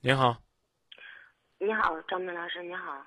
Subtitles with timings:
[0.00, 0.40] 您好，
[1.58, 3.04] 你好，张明老师，你好。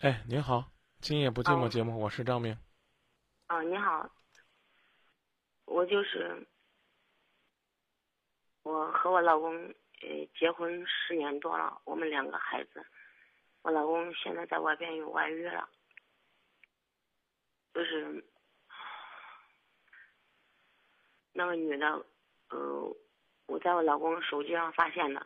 [0.00, 2.58] 哎，您好，今夜不寂寞哦节目，我是张明。
[3.46, 4.10] 啊，你好。
[5.66, 6.44] 我就是
[8.64, 9.54] 我和我老公
[10.00, 12.84] 呃结婚十年多了，我们两个孩子，
[13.62, 15.68] 我老公现在在外边有外遇了，
[17.72, 18.24] 就是
[21.30, 22.04] 那个女的，
[22.48, 22.96] 呃，
[23.46, 25.24] 我在我老公手机上发现的。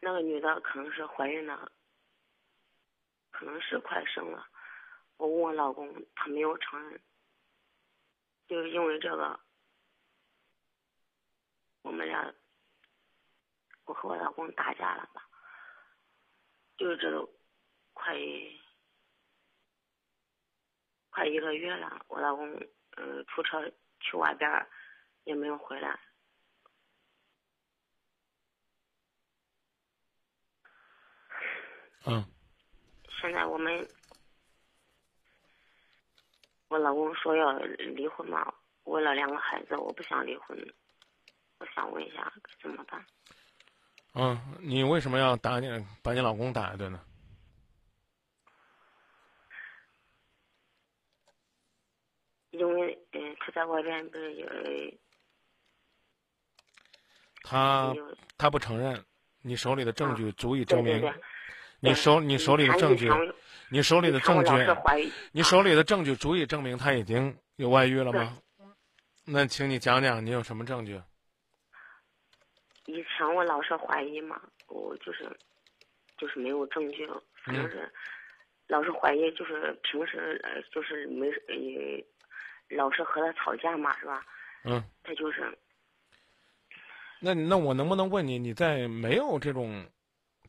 [0.00, 1.70] 那个女的可能是怀孕了，
[3.30, 4.48] 可能是快生了。
[5.16, 7.00] 我问我老公，他没有承认。
[8.48, 9.38] 就是因为这个，
[11.82, 12.34] 我们俩，
[13.84, 15.28] 我和我老公打架了吧？
[16.76, 17.30] 就是这都
[17.92, 18.16] 快
[21.10, 22.50] 快一个月了，我老公
[22.96, 23.70] 呃出车
[24.00, 24.66] 去外边儿
[25.24, 26.00] 也没有回来。
[32.06, 32.24] 嗯，
[33.20, 33.86] 现在我们，
[36.68, 38.52] 我老公说要离婚嘛，
[38.84, 40.58] 为了两个孩子，我不想离婚。
[41.58, 43.04] 我想问一下，该怎么办？
[44.14, 45.68] 嗯，你为什么要打你
[46.02, 47.00] 把你老公打一顿呢？
[52.50, 54.48] 因为呃，他在外边不是有
[57.42, 57.94] 他
[58.36, 59.04] 他不承认，
[59.42, 61.22] 你手里的证据足以证明对对对，
[61.80, 63.10] 你手你手里的证据，
[63.70, 64.52] 你手里的证据
[65.32, 68.36] 你手里的证据足以证明他已经有外遇了吗？
[69.24, 71.00] 那请你讲讲你有什么证据？
[72.86, 75.24] 以前我老是怀疑嘛，我就是
[76.18, 77.08] 就是没有证据，
[77.44, 77.90] 反正是、
[78.66, 84.26] 老是怀疑，就是平时呃就是没呃老是和他吵架嘛，是吧？
[84.64, 85.56] 嗯，他就是
[87.20, 89.86] 那那我能不能问你，你在没有这种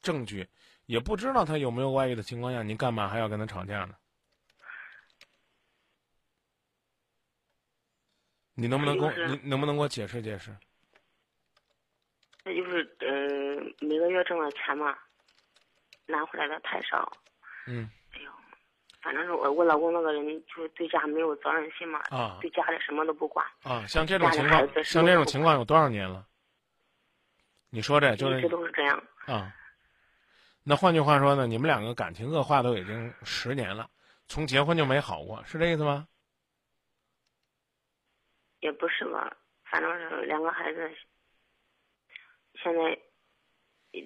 [0.01, 0.47] 证据，
[0.85, 3.95] 也不知道他有没有外遇的情况下，你干嘛还要跟他吵架呢？
[8.53, 10.55] 你能不能给我，你能不能给我解释解释？
[12.43, 13.07] 那就是呃
[13.87, 14.97] 每个月挣的钱嘛，
[16.05, 17.11] 拿回来的太少。
[17.65, 18.31] 嗯哎呦，
[19.01, 26.27] 反正是我我老公那个人就是对家没有责任心嘛，啊对家里什么都不管，啊，像这种情况，像这种情况有多少年了？
[27.69, 29.03] 你说这就一直都是这样。
[29.27, 29.55] 啊。
[30.63, 33.89] 那换句话说呢，你们两个感情恶化都已经十年了，
[34.27, 36.07] 从结婚就没好过，是这意思吗？
[38.59, 40.91] 也不是吧，反正是两个孩子，
[42.61, 42.99] 现在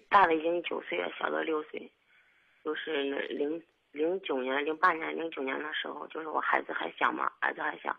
[0.07, 1.91] 大的已经九岁了，小的六岁，
[2.63, 3.61] 就是零
[3.91, 7.93] 零九年、零八年、零九年的时候，就是我孩子还小嘛，儿子还小，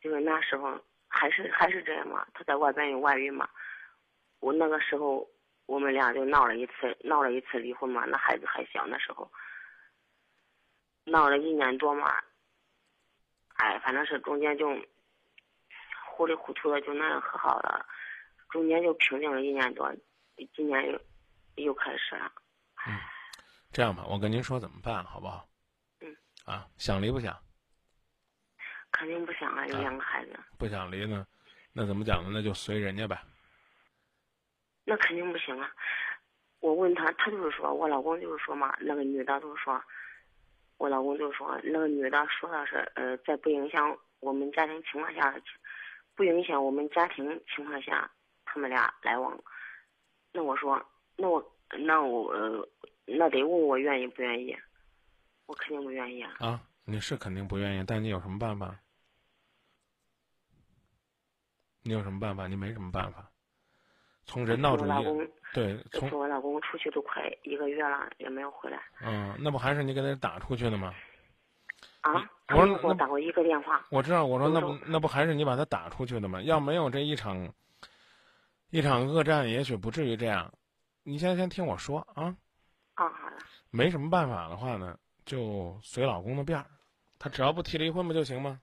[0.00, 3.46] 就是那时候还是还是这样嘛，他在外边有外遇嘛，
[4.40, 5.28] 我那个时候
[5.66, 9.30] 我们俩就闹了一次，闹了一次离婚嘛，那孩子还小，那时候
[11.04, 12.14] 闹了一年多嘛，
[13.56, 14.68] 哎，反正是中间就。
[16.16, 17.84] 糊里糊涂的就那样和好了，
[18.48, 19.92] 中间就平静了一年多，
[20.54, 21.00] 今年又
[21.56, 22.30] 又开始了。
[23.72, 25.44] 这样吧，我跟您说怎么办，好不好？
[25.98, 26.16] 嗯。
[26.44, 27.36] 啊，想离不想？
[28.92, 31.26] 肯定不想啊，有两个孩子，不想离呢，
[31.72, 32.30] 那怎么讲呢？
[32.32, 33.20] 那就随人家呗。
[34.84, 35.70] 那肯定不行啊！
[36.60, 39.82] 我问他，他就是说我老公就是说嘛，那个女的就是说，
[40.78, 45.34] 我老公就说那个女的说的是呃，在不影响我们家庭情况下，
[46.14, 48.10] 不影响我们家庭情况下，
[48.44, 49.38] 他们俩来往。
[50.32, 50.84] 那我说，
[51.16, 52.68] 那我那我、呃、
[53.04, 54.56] 那得问我愿意不愿意，
[55.46, 56.34] 我肯定不愿意啊。
[56.40, 58.78] 啊，你是肯定不愿意，但你有什么办法？
[61.82, 62.46] 你有什么办法？
[62.46, 63.30] 你没什么办法。
[64.26, 70.94] 从人道主义，对，从我老公出去都快一个月了，也没有回来嗯，那不还是你给他打出去的吗？
[72.00, 72.30] 啊。
[72.48, 73.86] 我说我打过一个电话。
[73.88, 76.42] 我知道，我说那不那不还是你把他打出去的吗？
[76.42, 77.50] 要没有这一场
[78.68, 80.52] 一场恶战，也许不至于这样。
[81.04, 82.36] 你先先听我说啊，
[82.94, 83.38] 啊，好了，
[83.70, 86.66] 没什么办法的话呢，就随老公的便儿，
[87.18, 88.60] 他只要不提离婚不就行吗？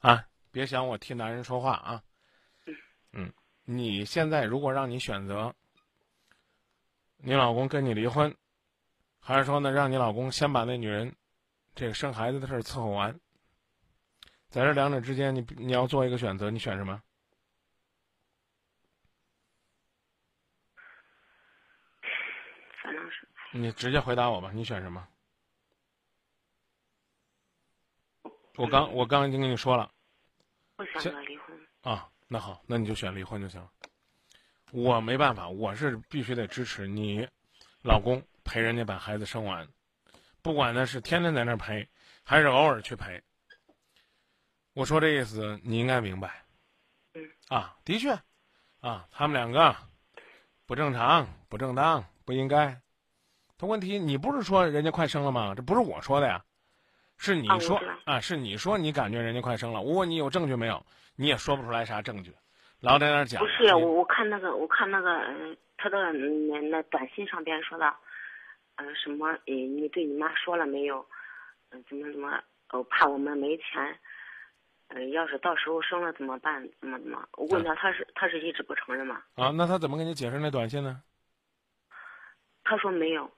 [0.00, 2.02] 啊，别想我替男人说话啊。
[3.12, 3.32] 嗯，
[3.64, 5.54] 你现在如果让你选择，
[7.18, 8.34] 你老公跟你离婚，
[9.20, 11.14] 还是说呢，让你老公先把那女人
[11.74, 13.18] 这个生孩子的事儿伺候完，
[14.48, 17.02] 在这两者之间，你你要做一个选择，你选什么？
[22.82, 25.06] 反正是你直接回答我吧，你选什么？
[28.56, 29.90] 我刚我刚已经跟你说了，
[30.76, 31.58] 不选择离婚。
[31.80, 33.70] 啊，那好，那你就选离婚就行了。
[34.70, 37.28] 我没办法，我是必须得支持你，
[37.82, 39.68] 老公陪人家把孩子生完，
[40.40, 41.86] 不管他是天天在那儿陪，
[42.22, 43.22] 还是偶尔去陪。
[44.72, 46.42] 我说这意思你应该明白。
[47.12, 47.30] 嗯。
[47.48, 48.18] 啊，的确，
[48.80, 49.76] 啊，他们两个
[50.64, 52.80] 不正常、不正当、不应该。
[53.58, 55.54] 他问题，你不是说人家快生了吗？
[55.54, 56.42] 这不是我说的呀，
[57.22, 59.80] 是你说啊，是你说你感觉人家快生了。
[59.80, 60.84] 我问你有证据没有？
[61.14, 62.34] 你也说不出来啥证据，
[62.80, 63.40] 老在那讲。
[63.40, 67.94] 不是我，我看那个，我看那个，他的那那短信上边说的，
[68.74, 69.38] 呃，什么？
[69.46, 71.06] 你，你对你妈说了没有？
[71.70, 72.42] 嗯，怎么怎么？
[72.70, 73.64] 哦，怕我们没钱。
[74.88, 76.68] 嗯，要是到时候生了怎么办？
[76.80, 77.24] 怎么怎么？
[77.36, 79.22] 我问他，他是他是一直不承认吗？
[79.36, 81.00] 啊，那他怎么给你解释那短信呢？
[82.64, 83.30] 他说没有。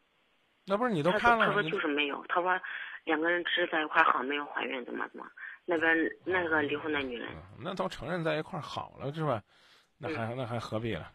[0.65, 1.47] 那不是你都看了？
[1.47, 2.25] 他说就是没有。
[2.29, 2.61] 他说
[3.05, 5.27] 两个人只是在一块好，没有怀孕，怎么怎么？
[5.67, 7.29] 那边那个离婚的女人，
[7.59, 9.43] 那都承认在一块好了是吧？
[9.99, 11.11] 那还那还何必了？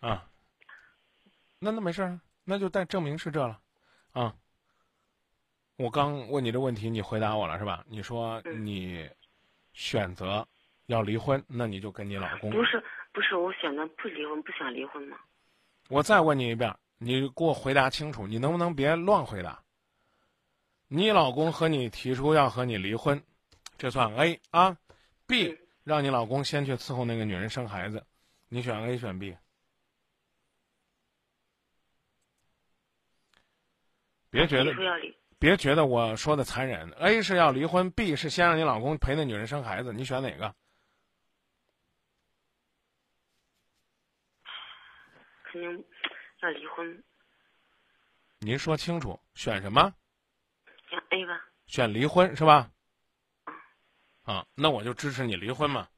[0.00, 0.24] 啊？
[1.58, 3.58] 那那没事那就带证明是这了，
[4.12, 4.34] 啊？
[5.76, 7.84] 我刚问你这问题，你回答我了是吧？
[7.88, 9.06] 你说你
[9.72, 10.46] 选择
[10.86, 12.82] 要离婚，那你就跟你老公不是
[13.12, 15.18] 不是我选择不离婚，不想离婚吗？
[15.90, 19.62] 我再问你一遍，你给我回答清楚，你能不能别乱回答？
[20.88, 23.22] 你老公和你提出要和你离婚，
[23.76, 24.78] 这算 A 啊
[25.26, 28.06] ？B 让你老公先去伺候那个女人生孩子，
[28.48, 29.36] 你选 A 选 B？
[34.30, 34.72] 别觉得
[35.38, 40.54] 别觉得我说的残忍，A 是要离婚，B 是先让你老公陪那女人生孩子，你选哪个？
[45.50, 45.84] 肯定
[46.46, 47.02] 要离婚。
[48.38, 49.92] 您说清楚，选什么？
[50.88, 52.70] 选 A 吧，选离婚是吧？
[54.22, 55.88] 啊，那我就支持你离婚嘛，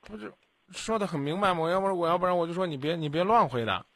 [0.00, 0.32] 不是
[0.70, 1.60] 说的很明白吗？
[1.60, 3.86] 我要不然我要不然我就说你别你别乱回答，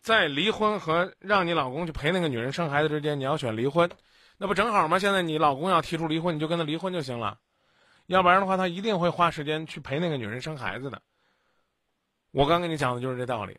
[0.00, 3.90] 在离婚和让你老公去陪那个女人生孩子之间，你要选离婚，
[4.38, 4.98] 那不正好吗？
[4.98, 7.38] 现在你老公要提出离婚，你就跟他离婚就行了，
[8.06, 11.02] 要不然的话他一定会花时间去陪那个女人生孩子的。
[12.30, 13.58] 我刚跟你讲的就是这道理，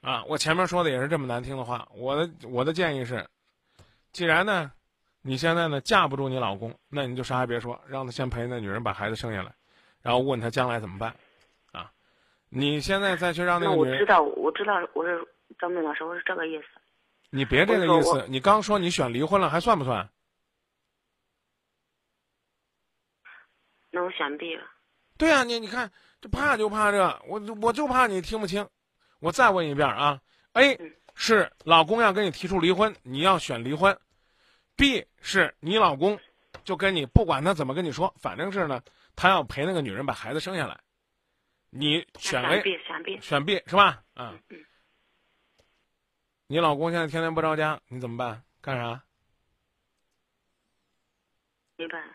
[0.00, 3.28] 啊，我前面说的也是这么难听的话，我的我的建议是，
[4.12, 4.72] 既然呢。
[5.22, 9.54] 你现在呢架不住你老公，那你就啥也别说，让他先陪那女人把孩子生下来，
[10.00, 11.14] 然后问他将来怎么办，
[11.72, 11.92] 啊？
[12.48, 15.22] 你现在再去让那个女人，我知道，我知道，我是
[15.58, 16.64] 张明老师，我是这个意思。
[17.28, 20.08] 你别这个意思，你刚说你选离婚了，还算不算？
[23.90, 24.64] 那我选 B 了。
[25.18, 25.92] 对呀，你你看，
[26.22, 28.66] 这怕就怕这，我我就怕你听不清。
[29.20, 30.20] 我再问一遍啊
[30.54, 30.78] ，A
[31.14, 33.96] 是老公要跟你提出离婚，你要选离婚。
[34.76, 36.18] B 是你老公，
[36.64, 38.82] 就跟你不管他怎么跟你说，反正是呢，
[39.14, 40.80] 他要陪那个女人把孩子生下来。
[41.68, 44.02] 你选 A，选 B，选 B 是吧？
[44.14, 44.40] 嗯。
[46.46, 48.42] 你老公现在天天不着家，你怎么办？
[48.60, 49.04] 干啥？
[51.76, 52.14] 没办法。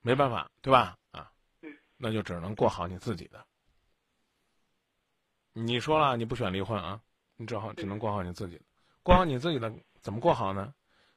[0.00, 0.96] 没办法，对吧？
[1.12, 1.30] 啊。
[1.60, 1.76] 嗯。
[1.96, 3.46] 那就只能过好你自己的。
[5.60, 7.00] 你说了你不选离婚啊？
[7.36, 8.64] 你只好只能过好你自己的，
[9.02, 10.72] 过好你自己的怎么过好呢？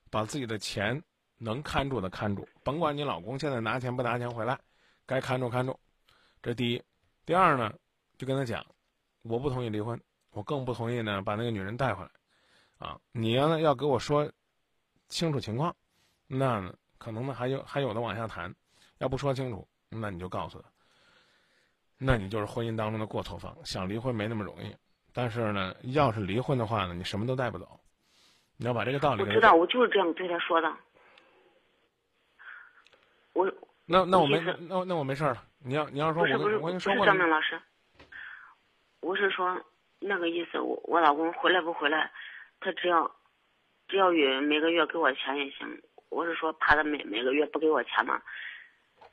[0.10, 1.02] 把自己的钱
[1.38, 4.60] 能看住的看住，甭管你老公现在拿钱不拿钱回来，
[5.06, 5.80] 该看住看住。
[6.42, 6.84] 这第一，
[7.26, 7.72] 第二呢，
[8.18, 8.66] 就跟他讲，
[9.22, 10.00] 我不同意离婚，
[10.32, 12.10] 我更不同意呢把那个女人带回来。
[12.80, 14.28] 啊，你要呢要给我说
[15.08, 15.76] 清楚情况，
[16.26, 18.54] 那可能呢还有还有的往下谈。
[18.98, 20.71] 要不说清楚，那你就告诉他，
[22.04, 23.56] 那你就是婚姻当中的过错方。
[23.64, 24.76] 想离婚没那么容易，
[25.14, 27.80] 但是呢，要是离婚的话呢，你什么都带不走。
[28.58, 29.22] 你要把这个道理。
[29.22, 30.72] 我知道，我就是这样对他说的。
[33.34, 33.52] 我
[33.86, 35.44] 那那我没那那我没事了。
[35.64, 37.06] 你要你要说，我跟你说过。
[37.06, 37.62] 张明老师，
[39.02, 39.60] 我是说
[40.00, 40.60] 那个意思。
[40.60, 42.12] 我我老公回来不回来，
[42.60, 43.10] 他只要
[43.88, 45.82] 只要月每个月给我钱也行。
[46.10, 48.22] 我是说怕他每每个月不给我钱嘛。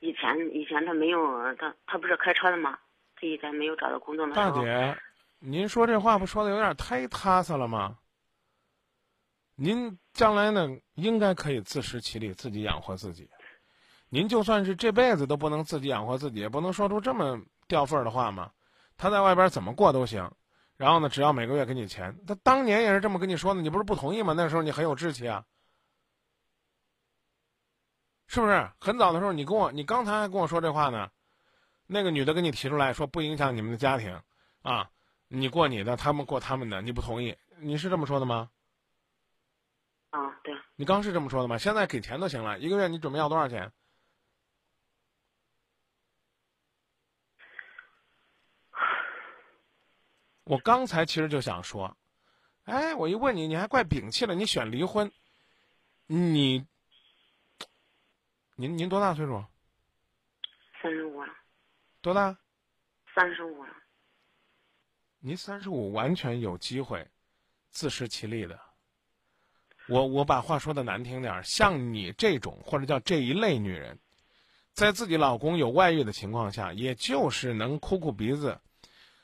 [0.00, 2.78] 以前以前他没有他他不是开车的吗？
[3.16, 4.50] 他以前没有找到工作的时候。
[4.50, 4.96] 大姐，
[5.40, 7.98] 您说这话不说的有点太踏实了吗？
[9.56, 13.28] 您将来呢，应该可以自食其力，自己养活自己。
[14.08, 18.50] 您就算是这辈子都不能自己养活自己，也不能说出这么掉份儿的话嘛。
[18.96, 20.30] 他在外边怎么过都行，
[20.76, 22.16] 然后呢，只要每个月给你钱。
[22.26, 24.32] 他当年也是这么跟你说的，你不是不同意吗？
[24.36, 25.44] 那时候你很有志气啊，
[28.28, 31.10] 是不是很早的时候，你跟我，你刚才还跟我说这话呢？
[31.86, 34.20] 那个女的跟你提出来说，不影响你们的家庭，
[34.60, 34.90] 啊，
[35.28, 38.50] 你过你的，他们过他们的，你不同意，你是这么说的吗？
[40.10, 40.54] 啊，对。
[40.76, 41.56] 你刚是这么说的吗？
[41.56, 43.72] 现在给钱就行了，一个月你准备要多少钱？
[50.44, 51.96] 我刚才其实就想说，
[52.64, 55.10] 哎，我一问你，你还怪摒弃了，你选离婚，
[56.06, 56.66] 你。
[58.60, 59.44] 您您多大岁数？
[60.82, 61.28] 三十五了。
[62.00, 62.36] 多大？
[63.14, 63.70] 三十五了。
[65.20, 67.08] 您三十五，完全有机会
[67.70, 68.58] 自食其力的。
[69.86, 73.96] 我我把话说的难听点儿，像你这种或者叫这一类女人，
[74.72, 78.60] 在自己老公有外遇的情况下，也就是能哭哭鼻子，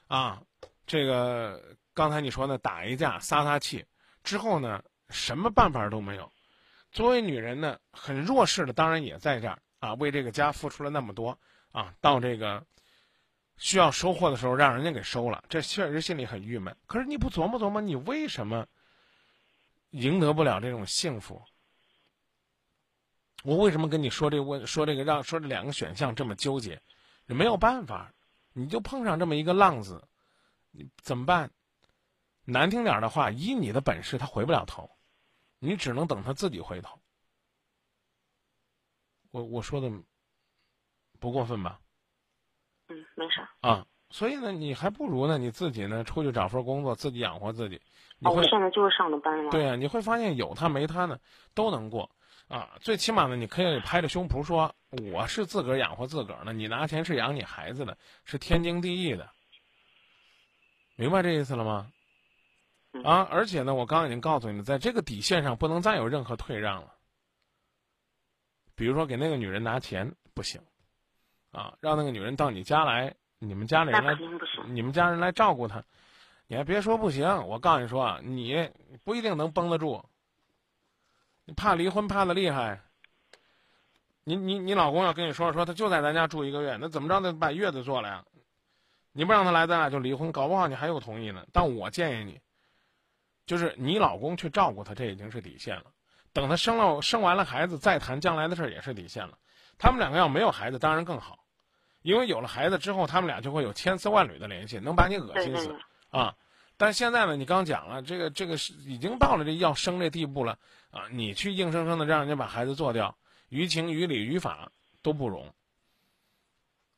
[0.07, 0.45] 啊，
[0.87, 3.85] 这个刚才你说的打一架撒撒气
[4.23, 6.31] 之后呢，什么办法都没有。
[6.95, 11.39] 作为女人呢，很弱势的，当然也在这儿啊，为这个家付出了那么多
[11.73, 12.65] 啊，到这个
[13.59, 16.75] 需要收获的时候，让人家给收了，这确实心里很郁闷。
[16.87, 18.67] 可是你不琢磨琢磨，你为什么？
[19.91, 21.41] 赢得不了这种幸福，
[23.45, 26.83] 我为什么跟你说这问说这个让说这两个选项这么纠结？
[27.27, 28.13] 没有办法，
[28.53, 30.03] 你就碰上这么一个浪子，
[30.73, 31.49] 你怎么办？
[32.45, 34.91] 难听点的话，以你的本事，他回不了头，
[35.65, 37.01] 你只能等他自己回头。
[39.31, 39.91] 我我说的
[41.19, 41.81] 不过分吧？
[42.89, 43.51] 嗯，没啥。
[43.61, 43.87] 啊。
[44.11, 47.81] 所以呢，你还不如呢，你自己呢出去找份工作，自己养活自己。
[48.21, 49.51] 哦，我现在就是上的班嘛。
[49.51, 51.19] 对呀，你会发现有他没他呢，
[51.53, 52.09] 都能过，
[52.47, 54.73] 啊，最起码呢，你可以拍着胸脯说
[55.13, 59.29] 我是自个儿养活自个儿呢，你拿钱是养你孩子的，是天经地义的。
[60.95, 61.91] 明白这意思了吗？
[63.03, 66.93] 啊，而且呢，我刚刚已经告诉你，在这个底线上不能再有任何退让了。
[68.75, 70.61] 比如说给那个女人拿钱不行，
[71.51, 73.15] 啊，让那个女人到你家来。
[73.41, 74.17] 你们家里人来，
[74.69, 75.83] 你们家人来照顾她，
[76.47, 77.27] 你还别说不行。
[77.47, 78.71] 我告诉你说啊，你
[79.03, 80.03] 不一定能绷得住。
[81.45, 82.81] 你怕离婚怕的厉害。
[84.23, 88.25] 你你你老公要跟你说说，他就在咱家住一个月，那怎么着得把月子做了呀？
[89.13, 91.45] 你不让他来，咱俩就离婚，搞不好你还有同意呢。
[91.53, 92.41] 但我建议你，
[93.47, 95.85] 就是你老公去照顾他，这已经是底线了。
[96.33, 99.39] 等他生了生完了孩子再谈将来的事儿也是底线了。
[99.79, 101.45] 他们两个要没有孩子，当然更好。
[102.03, 105.75] 因为有了孩子之后，他们俩就会有千丝万缕的联系，能把你恶心死
[106.11, 106.37] 啊！
[106.77, 110.59] 但现在呢，你刚讲了，这个这个是已经到了这要生这地步了
[110.91, 111.09] 啊！
[111.11, 113.17] 你去硬生生的让人家把孩子做掉，
[113.49, 114.71] 于情于理于法
[115.01, 115.55] 都不容。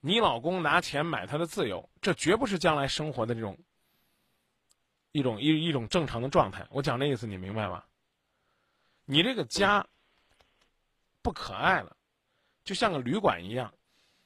[0.01, 3.59] 你老公拿钱买他的自由，这绝不是将来生活的这种
[5.17, 6.67] 一种一一种正常的状态。
[6.71, 7.87] 我讲这意思，你明白吧？
[9.07, 9.87] 你这个家
[11.23, 11.97] 不可爱了，
[12.65, 13.73] 就像个旅馆一样。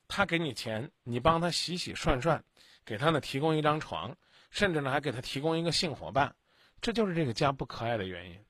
[0.08, 2.42] 他给你钱，你帮他洗洗涮涮，
[2.84, 4.16] 给他呢提供一张床，
[4.50, 6.34] 甚至呢还给他提供一个性伙伴，
[6.80, 8.44] 这就是这个家不可爱的原因。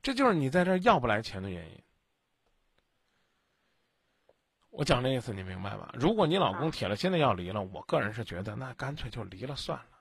[0.00, 1.82] 这就是你在这儿要不来钱的原因。
[4.70, 5.92] 我讲这意思你明白吧？
[5.92, 9.91] 如果你老公铁了心的要离了，我个人是觉得那干脆就离了算了。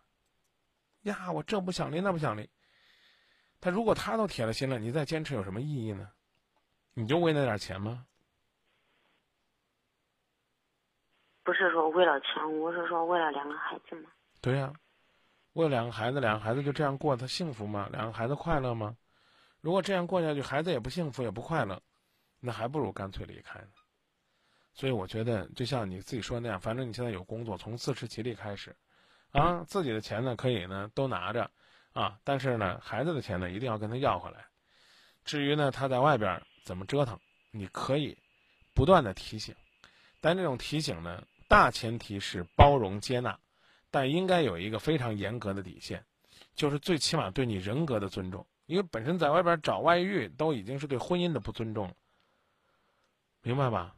[1.04, 2.50] 呀，我这不想离那不想离。
[3.60, 6.12] 他如果他都铁了心了，你再坚持有什么意义呢？
[6.94, 8.06] 你就为那点钱吗？
[11.44, 14.10] 不是说为了钱，我是说为了两个孩子嘛。
[14.42, 14.74] 对呀，
[15.54, 17.88] 为了两个孩子，两个孩子就这样过，他幸福吗？
[17.92, 18.96] 两个孩子快乐吗？
[19.60, 21.82] 如果这样过下去，孩子也不幸福，也不快乐，
[22.40, 23.72] 那还不如干脆离开呢。
[24.74, 28.76] 所以我觉得，就像你自己说的那样，反正你现在有工作，从自食其力开始，
[29.32, 31.50] 啊，自己的钱呢可以呢都拿着，
[31.94, 34.46] 啊，但是呢孩子的钱呢一定要跟他要回来。
[35.26, 37.20] 至于呢他在外边怎么折腾，
[37.52, 38.18] 你可以
[38.74, 39.56] 不断的提醒，
[40.20, 41.24] 但这种提醒呢。
[41.48, 43.38] 大前提是包容接纳，
[43.90, 46.06] 但应该有一个非常严格的底线，
[46.56, 48.48] 就是最起码对你人格的尊重。
[48.68, 51.94] 因为本身在外边找外遇都已经是对婚姻的不尊重了，
[53.42, 53.94] 明白吧？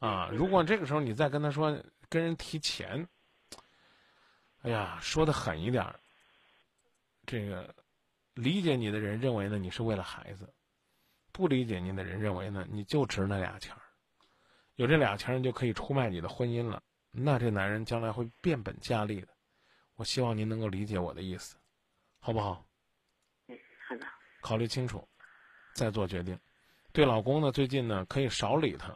[0.00, 3.06] 啊，如果这个时候你再跟他说跟人提钱，
[4.66, 5.94] 哎呀，说的狠一点，
[7.24, 7.72] 这个
[8.34, 10.52] 理解你的人认为呢你是为了孩子，
[11.30, 13.80] 不理解你的人认为呢你就值那俩钱儿，
[14.74, 16.82] 有这俩钱儿就可以出卖你的婚姻了。
[17.12, 19.28] 那这男人将来会变本加厉的，
[19.94, 21.56] 我希望您能够理解我的意思，
[22.18, 22.66] 好不好？
[23.46, 23.56] 嗯，
[23.86, 24.06] 好的。
[24.40, 25.08] 考虑清楚，
[25.74, 26.36] 再做决定。
[26.90, 28.92] 对老公呢，最近呢可以少理他，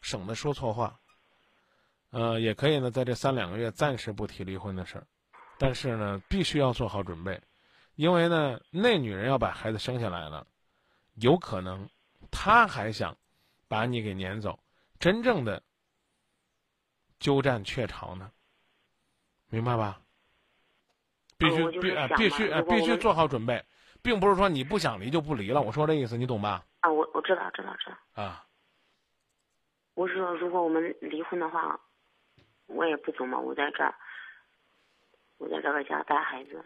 [0.00, 0.96] 省得说错话。
[2.10, 5.06] 呃，也可以呢，在这三两个月暂时不提离婚的事儿，
[5.58, 7.40] 但是呢，必须要做好准备，
[7.96, 10.46] 因为呢，那女人要把孩子生下来了，
[11.14, 11.88] 有可能，
[12.30, 13.16] 她还想
[13.68, 14.58] 把你给撵走，
[14.98, 15.62] 真正的。
[17.20, 18.30] 鸠占鹊巢呢，
[19.48, 20.00] 明白吧？
[21.36, 23.64] 必须必啊，必须啊，必须做好准备，
[24.02, 25.60] 并不是说你不想离就不离了。
[25.60, 26.64] 我说这意思，你懂吧？
[26.78, 28.22] 啊，我我知道，知道，知道。
[28.22, 28.46] 啊，
[29.94, 31.76] 我是说，如果我们离婚的话，
[32.68, 33.94] 我也不走嘛，我在这儿。
[35.38, 36.58] 我在这个家带孩子，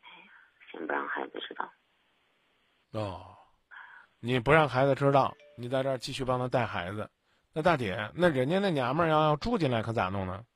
[0.00, 0.32] 哎呀，
[0.70, 1.70] 先不让孩子知道。
[2.92, 3.36] 哦，
[4.18, 7.10] 你不让孩子知道，你在这儿继续帮他带孩子，
[7.52, 10.46] 那大姐，那人家那娘们儿要要住进来，可咋弄呢？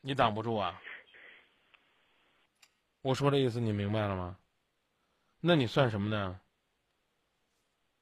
[0.00, 0.80] 你挡不住啊！
[3.02, 4.36] 我说的意思你明白了吗？
[5.40, 6.40] 那你算什么呢？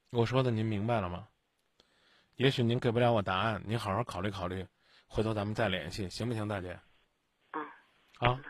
[0.09, 1.27] 我说的您明白了吗？
[2.37, 4.65] 也许您给不了我答案，您好好考虑考虑，
[5.07, 6.79] 回头咱们再联系，行不行，大姐？
[7.51, 7.67] 嗯。
[8.19, 8.41] 啊。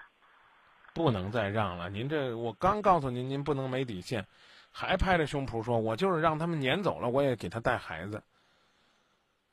[0.93, 4.27] 不能再让了，您这我刚告诉您，您不能没底线，
[4.71, 8.23] 还拍着胸脯说，我就是让他们撵走了，我也给他带孩子。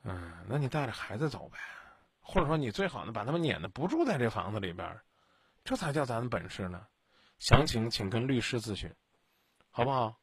[0.05, 1.59] 嗯，那你带着孩子走呗，
[2.23, 4.99] 或者说你最好呢，把他们撵的不住在这房子里边，
[5.65, 6.87] 这才叫咱的本事呢。
[7.39, 8.91] 详情请跟律师咨询，
[9.71, 10.19] 好不好？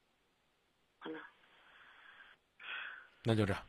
[0.98, 1.20] 好的。
[3.24, 3.62] 那就这样。